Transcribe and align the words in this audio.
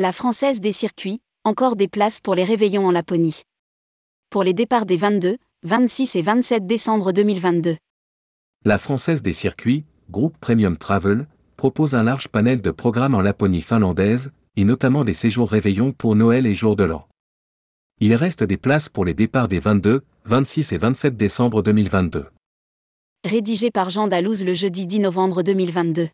La 0.00 0.12
Française 0.12 0.62
des 0.62 0.72
circuits, 0.72 1.20
encore 1.44 1.76
des 1.76 1.86
places 1.86 2.22
pour 2.22 2.34
les 2.34 2.42
réveillons 2.42 2.86
en 2.86 2.90
Laponie. 2.90 3.42
Pour 4.30 4.42
les 4.42 4.54
départs 4.54 4.86
des 4.86 4.96
22, 4.96 5.36
26 5.64 6.16
et 6.16 6.22
27 6.22 6.66
décembre 6.66 7.12
2022. 7.12 7.76
La 8.64 8.78
Française 8.78 9.20
des 9.20 9.34
circuits, 9.34 9.84
groupe 10.08 10.38
Premium 10.40 10.78
Travel, 10.78 11.26
propose 11.58 11.94
un 11.94 12.02
large 12.02 12.28
panel 12.28 12.62
de 12.62 12.70
programmes 12.70 13.14
en 13.14 13.20
Laponie 13.20 13.60
finlandaise, 13.60 14.32
et 14.56 14.64
notamment 14.64 15.04
des 15.04 15.12
séjours 15.12 15.50
réveillons 15.50 15.92
pour 15.92 16.16
Noël 16.16 16.46
et 16.46 16.54
jour 16.54 16.76
de 16.76 16.84
l'an. 16.84 17.06
Il 18.00 18.14
reste 18.14 18.42
des 18.42 18.56
places 18.56 18.88
pour 18.88 19.04
les 19.04 19.12
départs 19.12 19.48
des 19.48 19.60
22, 19.60 20.00
26 20.24 20.72
et 20.72 20.78
27 20.78 21.14
décembre 21.18 21.62
2022. 21.62 22.24
Rédigé 23.26 23.70
par 23.70 23.90
Jean 23.90 24.08
Dalouse 24.08 24.44
le 24.44 24.54
jeudi 24.54 24.86
10 24.86 25.00
novembre 25.00 25.42
2022. 25.42 26.08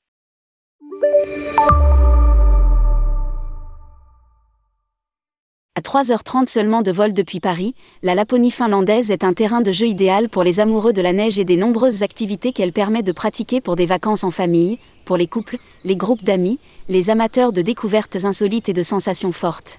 À 5.79 5.83
3h30 5.83 6.49
seulement 6.49 6.81
de 6.81 6.91
vol 6.91 7.13
depuis 7.13 7.39
Paris, 7.39 7.75
la 8.03 8.15
Laponie 8.15 8.51
finlandaise 8.51 9.11
est 9.11 9.25
un 9.25 9.35
terrain 9.35 9.61
de 9.61 9.73
jeu 9.73 9.87
idéal 9.87 10.31
pour 10.31 10.43
les 10.43 10.59
amoureux 10.59 10.95
de 10.95 11.03
la 11.03 11.13
neige 11.13 11.39
et 11.39 11.45
des 11.45 11.59
nombreuses 11.59 12.03
activités 12.03 12.53
qu'elle 12.53 12.73
permet 12.73 13.03
de 13.03 13.13
pratiquer 13.13 13.61
pour 13.61 13.77
des 13.77 13.85
vacances 13.85 14.25
en 14.25 14.31
famille, 14.31 14.79
pour 15.05 15.19
les 15.19 15.27
couples, 15.27 15.59
les 15.85 15.95
groupes 15.95 16.25
d'amis, 16.25 16.59
les 16.89 17.11
amateurs 17.11 17.53
de 17.53 17.61
découvertes 17.61 18.25
insolites 18.25 18.71
et 18.71 18.73
de 18.73 18.83
sensations 18.83 19.33
fortes. 19.33 19.79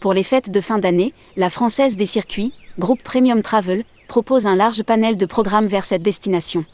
Pour 0.00 0.12
les 0.12 0.22
fêtes 0.22 0.50
de 0.50 0.60
fin 0.60 0.78
d'année, 0.78 1.14
la 1.36 1.48
Française 1.48 1.96
des 1.96 2.04
circuits, 2.04 2.52
groupe 2.78 3.02
Premium 3.02 3.40
Travel, 3.40 3.84
propose 4.08 4.46
un 4.46 4.54
large 4.54 4.82
panel 4.82 5.16
de 5.16 5.24
programmes 5.24 5.66
vers 5.66 5.86
cette 5.86 6.02
destination. 6.02 6.66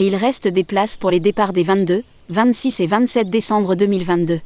Et 0.00 0.08
il 0.08 0.16
reste 0.16 0.48
des 0.48 0.64
places 0.64 0.98
pour 0.98 1.10
les 1.10 1.20
départs 1.20 1.54
des 1.54 1.62
22, 1.62 2.02
26 2.28 2.80
et 2.80 2.86
27 2.86 3.30
décembre 3.30 3.74
2022. 3.74 4.40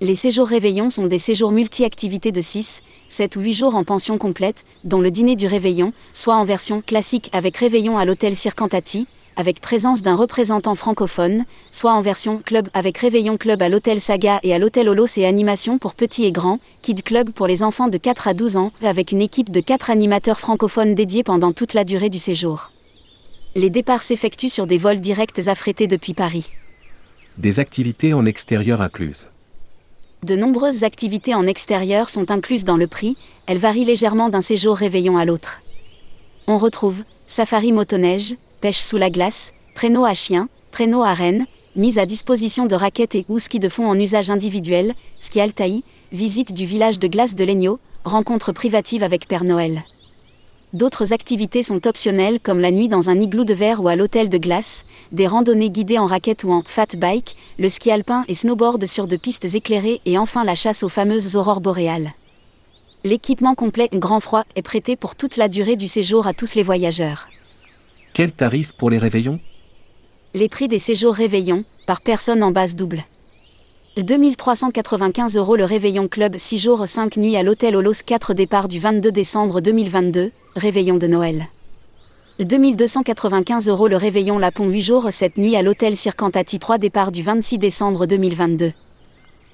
Les 0.00 0.14
séjours 0.14 0.46
réveillons 0.46 0.90
sont 0.90 1.06
des 1.06 1.18
séjours 1.18 1.50
multi-activités 1.50 2.30
de 2.30 2.40
6, 2.40 2.82
7 3.08 3.34
ou 3.34 3.40
8 3.40 3.52
jours 3.52 3.74
en 3.74 3.82
pension 3.82 4.16
complète, 4.16 4.64
dont 4.84 5.00
le 5.00 5.10
dîner 5.10 5.34
du 5.34 5.48
réveillon, 5.48 5.92
soit 6.12 6.36
en 6.36 6.44
version 6.44 6.82
classique 6.82 7.28
avec 7.32 7.56
réveillon 7.56 7.98
à 7.98 8.04
l'hôtel 8.04 8.36
Circantati, 8.36 9.08
avec 9.34 9.60
présence 9.60 10.02
d'un 10.02 10.14
représentant 10.14 10.76
francophone, 10.76 11.44
soit 11.72 11.92
en 11.92 12.00
version 12.00 12.38
club 12.38 12.68
avec 12.74 12.96
réveillon 12.98 13.36
club 13.36 13.60
à 13.60 13.68
l'hôtel 13.68 14.00
Saga 14.00 14.38
et 14.44 14.54
à 14.54 14.58
l'hôtel 14.58 14.88
Olos 14.88 15.16
et 15.16 15.26
animation 15.26 15.78
pour 15.78 15.94
petits 15.94 16.26
et 16.26 16.32
grands, 16.32 16.60
Kid 16.80 17.02
Club 17.02 17.30
pour 17.32 17.48
les 17.48 17.64
enfants 17.64 17.88
de 17.88 17.98
4 17.98 18.28
à 18.28 18.34
12 18.34 18.56
ans, 18.56 18.70
avec 18.82 19.10
une 19.10 19.20
équipe 19.20 19.50
de 19.50 19.60
4 19.60 19.90
animateurs 19.90 20.38
francophones 20.38 20.94
dédiés 20.94 21.24
pendant 21.24 21.52
toute 21.52 21.74
la 21.74 21.82
durée 21.82 22.08
du 22.08 22.20
séjour. 22.20 22.70
Les 23.56 23.70
départs 23.70 24.04
s'effectuent 24.04 24.48
sur 24.48 24.68
des 24.68 24.78
vols 24.78 25.00
directs 25.00 25.48
affrétés 25.48 25.88
depuis 25.88 26.14
Paris. 26.14 26.46
Des 27.36 27.58
activités 27.58 28.14
en 28.14 28.26
extérieur 28.26 28.80
incluses. 28.80 29.26
De 30.24 30.34
nombreuses 30.34 30.82
activités 30.82 31.34
en 31.34 31.46
extérieur 31.46 32.10
sont 32.10 32.30
incluses 32.32 32.64
dans 32.64 32.76
le 32.76 32.88
prix, 32.88 33.16
elles 33.46 33.58
varient 33.58 33.84
légèrement 33.84 34.28
d'un 34.28 34.40
séjour 34.40 34.76
réveillon 34.76 35.16
à 35.16 35.24
l'autre. 35.24 35.60
On 36.48 36.58
retrouve 36.58 37.04
safari 37.28 37.70
motoneige, 37.70 38.34
pêche 38.60 38.80
sous 38.80 38.96
la 38.96 39.10
glace, 39.10 39.52
traîneau 39.74 40.04
à 40.04 40.14
chien, 40.14 40.48
traîneau 40.72 41.04
à 41.04 41.14
rennes, 41.14 41.46
mise 41.76 41.98
à 41.98 42.06
disposition 42.06 42.66
de 42.66 42.74
raquettes 42.74 43.14
et 43.14 43.26
ou 43.28 43.38
ski 43.38 43.60
de 43.60 43.68
fond 43.68 43.88
en 43.88 43.98
usage 43.98 44.30
individuel, 44.30 44.94
ski 45.20 45.40
Altaï, 45.40 45.84
visite 46.10 46.52
du 46.52 46.66
village 46.66 46.98
de 46.98 47.06
glace 47.06 47.36
de 47.36 47.44
Legno, 47.44 47.78
rencontre 48.04 48.52
privative 48.52 49.04
avec 49.04 49.28
Père 49.28 49.44
Noël. 49.44 49.84
D'autres 50.74 51.14
activités 51.14 51.62
sont 51.62 51.86
optionnelles 51.86 52.40
comme 52.40 52.60
la 52.60 52.70
nuit 52.70 52.88
dans 52.88 53.08
un 53.08 53.18
igloo 53.18 53.44
de 53.44 53.54
verre 53.54 53.82
ou 53.82 53.88
à 53.88 53.96
l'hôtel 53.96 54.28
de 54.28 54.36
glace, 54.36 54.84
des 55.12 55.26
randonnées 55.26 55.70
guidées 55.70 55.98
en 55.98 56.06
raquette 56.06 56.44
ou 56.44 56.52
en 56.52 56.62
fat 56.62 56.94
bike, 56.96 57.36
le 57.58 57.70
ski 57.70 57.90
alpin 57.90 58.24
et 58.28 58.34
snowboard 58.34 58.84
sur 58.84 59.08
de 59.08 59.16
pistes 59.16 59.54
éclairées 59.54 60.02
et 60.04 60.18
enfin 60.18 60.44
la 60.44 60.54
chasse 60.54 60.82
aux 60.82 60.90
fameuses 60.90 61.36
aurores 61.36 61.62
boréales. 61.62 62.12
L'équipement 63.02 63.54
complet 63.54 63.88
Grand 63.94 64.20
Froid 64.20 64.44
est 64.56 64.62
prêté 64.62 64.94
pour 64.94 65.16
toute 65.16 65.38
la 65.38 65.48
durée 65.48 65.76
du 65.76 65.88
séjour 65.88 66.26
à 66.26 66.34
tous 66.34 66.54
les 66.54 66.62
voyageurs. 66.62 67.28
Quel 68.12 68.32
tarif 68.32 68.72
pour 68.72 68.90
les 68.90 68.98
réveillons? 68.98 69.38
Les 70.34 70.50
prix 70.50 70.68
des 70.68 70.78
séjours 70.78 71.14
réveillons, 71.14 71.64
par 71.86 72.02
personne 72.02 72.42
en 72.42 72.50
base 72.50 72.74
double. 72.74 73.04
2395 74.02 75.36
euros 75.36 75.56
le 75.56 75.64
Réveillon 75.64 76.06
Club 76.06 76.36
6 76.36 76.58
jours 76.60 76.86
5 76.86 77.16
nuits 77.16 77.36
à 77.36 77.42
l'hôtel 77.42 77.74
Olos 77.74 78.04
4 78.06 78.32
départ 78.32 78.68
du 78.68 78.78
22 78.78 79.10
décembre 79.10 79.60
2022, 79.60 80.30
Réveillon 80.54 80.98
de 80.98 81.08
Noël. 81.08 81.48
2295 82.38 83.68
euros 83.68 83.88
le 83.88 83.96
Réveillon 83.96 84.38
Lapon 84.38 84.68
8 84.68 84.82
jours 84.82 85.06
7 85.10 85.36
nuits 85.36 85.56
à 85.56 85.62
l'hôtel 85.62 85.96
Circantati 85.96 86.60
3 86.60 86.78
départ 86.78 87.10
du 87.10 87.22
26 87.22 87.58
décembre 87.58 88.06
2022. 88.06 88.70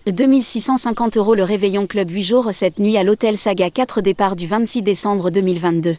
2650 0.08 1.16
euros 1.16 1.34
le 1.34 1.44
Réveillon 1.44 1.86
Club 1.86 2.10
8 2.10 2.22
jours 2.22 2.52
7 2.52 2.78
nuits 2.80 2.98
à 2.98 3.02
l'hôtel 3.02 3.38
Saga 3.38 3.70
4 3.70 4.02
départ 4.02 4.36
du 4.36 4.46
26 4.46 4.82
décembre 4.82 5.30
2022. 5.30 5.96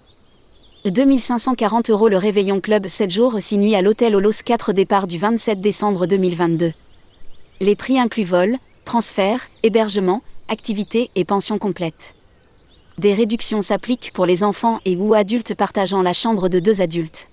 2540 0.85 1.89
euros 1.89 2.09
le 2.09 2.17
Réveillon 2.17 2.61
Club 2.61 2.85
7 2.85 3.09
jours 3.09 3.37
6 3.39 3.57
nuits 3.57 3.75
à 3.75 3.81
l'hôtel 3.81 4.15
Olos 4.15 4.43
4 4.45 4.71
départ 4.71 5.07
du 5.07 5.17
27 5.17 5.59
décembre 5.61 6.05
2022. 6.05 6.73
Les 7.61 7.75
prix 7.75 7.97
incluent 7.97 8.25
vol, 8.25 8.57
transfert, 8.83 9.49
hébergement, 9.63 10.21
activités 10.49 11.09
et 11.15 11.23
pension 11.23 11.57
complète. 11.57 12.13
Des 12.97 13.13
réductions 13.13 13.61
s'appliquent 13.61 14.11
pour 14.13 14.25
les 14.25 14.43
enfants 14.43 14.79
et 14.85 14.95
ou 14.95 15.13
adultes 15.13 15.55
partageant 15.55 16.01
la 16.01 16.13
chambre 16.13 16.49
de 16.49 16.59
deux 16.59 16.81
adultes. 16.81 17.27